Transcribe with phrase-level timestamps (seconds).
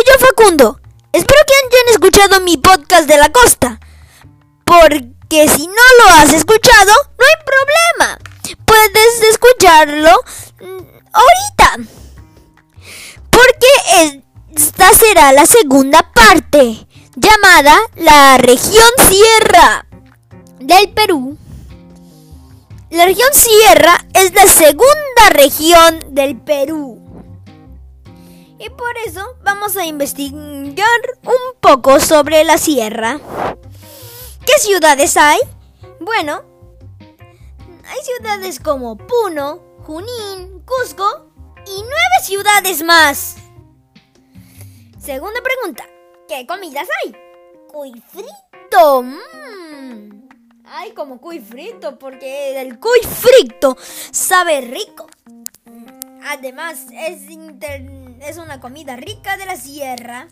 [0.00, 0.80] soy yo Facundo.
[1.12, 3.80] Espero que hayan escuchado mi podcast de la costa.
[4.64, 8.18] Porque si no lo has escuchado, no hay problema.
[8.64, 10.10] Puedes escucharlo
[10.60, 10.82] mm,
[11.12, 11.92] ahorita.
[13.30, 14.20] Porque
[14.54, 19.86] esta será la segunda parte, llamada la región Sierra
[20.60, 21.36] del Perú.
[22.90, 26.99] La región Sierra es la segunda región del Perú.
[28.60, 33.18] Y por eso vamos a investigar un poco sobre la sierra.
[34.44, 35.38] ¿Qué ciudades hay?
[35.98, 36.44] Bueno,
[37.86, 41.32] hay ciudades como Puno, Junín, Cusco
[41.66, 43.36] y nueve ciudades más.
[44.98, 45.86] Segunda pregunta,
[46.28, 47.16] ¿qué comidas hay?
[47.66, 49.02] Cuy frito.
[49.02, 50.28] Mmm.
[50.66, 53.78] Hay como cuy frito porque el cuy frito
[54.10, 55.06] sabe rico.
[56.22, 57.22] Además, es,
[58.20, 60.28] es una comida rica de la sierra.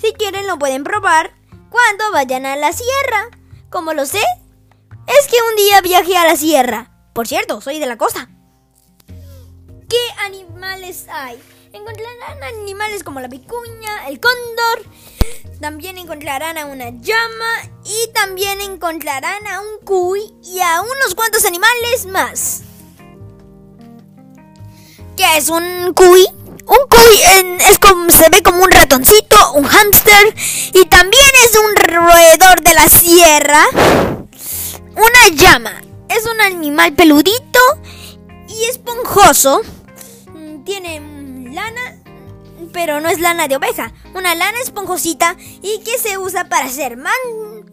[0.00, 1.32] Si quieren, lo pueden probar
[1.70, 3.28] cuando vayan a la sierra.
[3.70, 4.22] Como lo sé,
[5.06, 6.90] es que un día viajé a la sierra.
[7.12, 8.28] Por cierto, soy de la costa.
[9.88, 11.40] ¿Qué animales hay?
[11.72, 14.84] Encontrarán animales como la vicuña, el cóndor.
[15.60, 17.52] También encontrarán a una llama
[17.84, 22.62] y también encontrarán a un cuy y a unos cuantos animales más.
[25.16, 26.39] ¿Qué es un cuy?
[26.70, 27.20] Un cuy
[27.68, 30.34] es como, se ve como un ratoncito, un hámster
[30.72, 33.64] y también es un roedor de la sierra.
[34.92, 37.58] Una llama es un animal peludito
[38.46, 39.62] y esponjoso.
[40.32, 41.00] Mm, tiene
[41.52, 41.98] lana,
[42.72, 43.92] pero no es lana de oveja.
[44.14, 47.12] Una lana esponjosita y que se usa para hacer man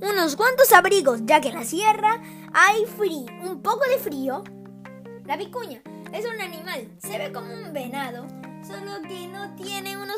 [0.02, 2.20] unos cuantos abrigos, ya que en la sierra
[2.52, 4.44] hay frío, un poco de frío.
[5.25, 8.25] La vicuña es un animal, se ve como un venado,
[8.67, 10.17] solo que no tiene unos,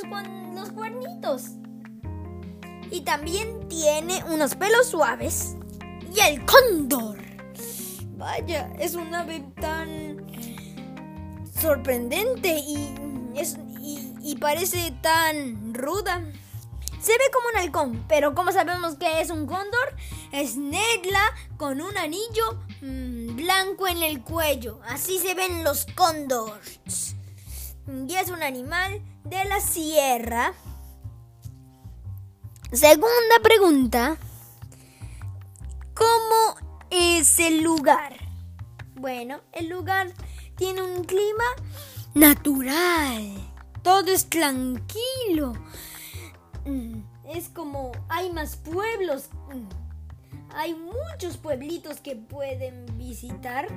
[0.73, 1.51] cuernitos.
[2.91, 5.55] Y también tiene unos pelos suaves.
[6.13, 7.19] Y el cóndor.
[8.17, 10.25] Vaya, es una ave tan
[11.61, 12.95] sorprendente y,
[14.21, 16.23] y parece tan ruda.
[16.99, 19.95] Se ve como un halcón, pero como sabemos que es un cóndor,
[20.33, 21.21] es negra
[21.55, 24.79] con un anillo mmm, blanco en el cuello.
[24.85, 27.15] Así se ven los cóndores.
[28.07, 30.53] Y es un animal de la sierra.
[32.71, 34.17] Segunda pregunta.
[35.95, 36.55] ¿Cómo
[36.91, 38.15] es el lugar?
[38.93, 40.13] Bueno, el lugar
[40.55, 41.43] tiene un clima
[42.13, 43.33] natural.
[43.81, 45.53] Todo es tranquilo.
[46.65, 49.29] Mm, es como hay más pueblos.
[50.53, 53.67] Hay muchos pueblitos que pueden visitar.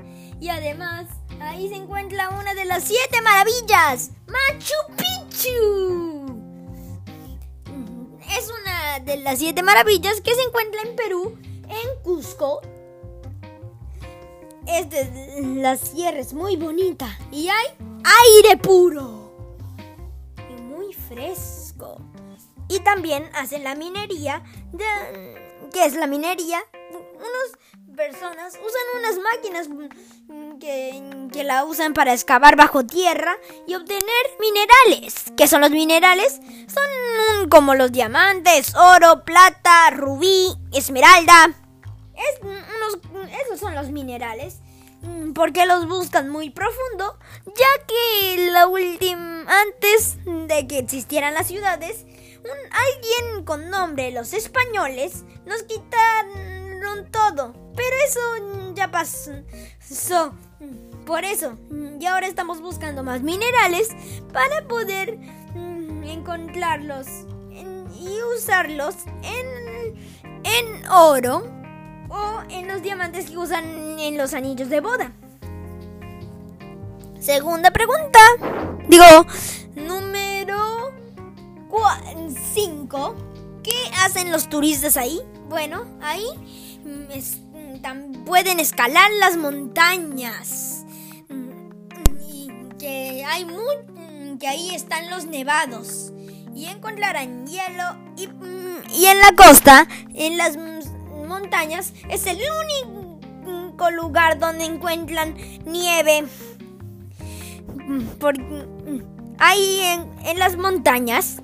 [0.41, 1.07] Y además,
[1.41, 4.11] ahí se encuentra una de las siete maravillas.
[4.27, 6.23] Machu Picchu.
[8.37, 12.63] Es una de las siete maravillas que se encuentra en Perú, en Cusco.
[14.67, 17.19] Es de la sierra, es muy bonita.
[17.31, 19.33] Y hay aire puro.
[20.49, 22.01] Y muy fresco.
[22.69, 24.43] Y también hacen la minería.
[24.73, 25.42] De,
[25.73, 26.63] ¿Qué es la minería?
[26.91, 29.69] Unas personas usan unas máquinas
[30.59, 33.37] que, que, la usan para excavar bajo tierra
[33.67, 34.03] y obtener
[34.41, 35.33] minerales.
[35.37, 36.41] ¿Qué son los minerales?
[36.67, 41.55] Son como los diamantes, oro, plata, rubí, esmeralda.
[42.15, 44.59] Es, unos, esos son los minerales.
[45.35, 52.07] Porque los buscan muy profundo, ya que la última antes de que existieran las ciudades,
[52.45, 57.55] alguien con nombre los españoles nos quitaron todo.
[57.75, 60.35] Pero eso ya pasó.
[61.07, 61.59] Por eso,
[61.99, 63.89] y ahora estamos buscando más minerales
[64.33, 65.19] para poder
[65.55, 67.07] mm, encontrarlos
[67.99, 69.97] y usarlos en,
[70.45, 71.43] en oro
[72.09, 73.65] o en los diamantes que usan
[73.99, 75.13] en los anillos de boda.
[77.19, 78.19] Segunda pregunta.
[78.89, 79.27] Digo,
[79.75, 80.22] número
[82.55, 83.17] 5.
[83.63, 85.21] ¿Qué hacen los turistas ahí?
[85.49, 86.25] Bueno, ahí
[88.25, 90.85] pueden escalar las montañas.
[92.29, 92.49] Y
[92.79, 96.13] que hay muy, que ahí están los nevados.
[96.55, 97.85] Y encontrarán hielo
[98.17, 98.25] y,
[99.07, 100.57] en la costa, en las
[101.27, 102.39] montañas, es el
[103.49, 105.35] único lugar donde encuentran
[105.65, 106.25] nieve.
[108.21, 108.67] Porque
[109.39, 109.81] ahí
[110.25, 111.43] en las montañas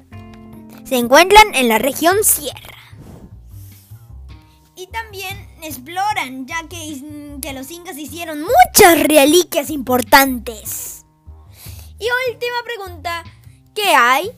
[0.89, 2.79] se encuentran en la región Sierra.
[4.75, 11.05] Y también exploran, ya que, los incas hicieron muchas reliquias importantes.
[11.99, 13.25] Y última pregunta,
[13.75, 14.33] ¿qué hay?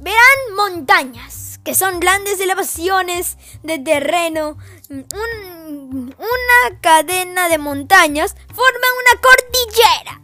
[0.00, 4.56] verán montañas, que son grandes elevaciones de terreno.
[4.88, 10.22] una cadena de montañas forma una cordillera.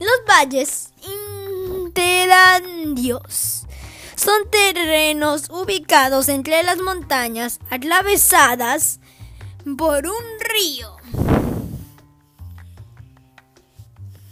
[0.00, 0.92] Los valles
[1.84, 3.57] interadios
[4.18, 8.98] son terrenos ubicados entre las montañas atravesadas
[9.76, 10.96] por un río.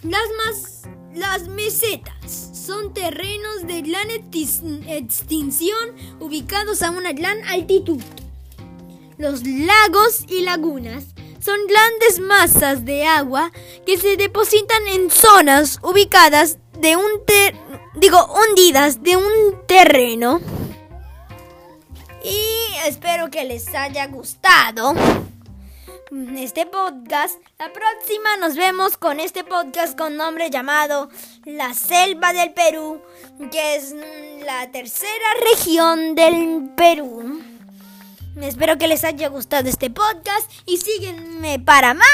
[0.03, 0.83] Las, más,
[1.15, 8.03] las mesetas son terrenos de gran extinción ubicados a una gran altitud.
[9.19, 11.05] Los lagos y lagunas
[11.39, 13.53] son grandes masas de agua
[13.87, 17.25] que se depositan en zonas ubicadas de un
[17.97, 20.41] digo hundidas de un terreno.
[22.23, 24.95] Y espero que les haya gustado
[26.37, 27.41] este podcast.
[27.59, 31.09] La próxima nos vemos con este podcast con nombre llamado
[31.45, 33.01] La Selva del Perú,
[33.51, 33.95] que es
[34.45, 37.41] la tercera región del Perú.
[38.41, 42.07] Espero que les haya gustado este podcast y síguenme para más